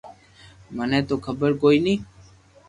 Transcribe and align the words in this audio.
مني 0.75 0.99
تو 1.07 1.15
خبر 1.25 1.49
ڪوئي 1.61 1.79
ني 1.85 1.95